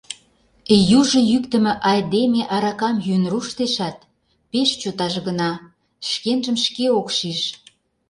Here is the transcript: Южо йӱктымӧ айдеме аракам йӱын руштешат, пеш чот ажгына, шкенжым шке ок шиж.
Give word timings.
Южо 0.99 1.19
йӱктымӧ 1.31 1.73
айдеме 1.91 2.41
аракам 2.55 2.95
йӱын 3.05 3.23
руштешат, 3.31 3.97
пеш 4.51 4.69
чот 4.81 4.99
ажгына, 5.05 5.51
шкенжым 6.09 6.57
шке 6.65 6.85
ок 6.99 7.07
шиж. 7.17 7.41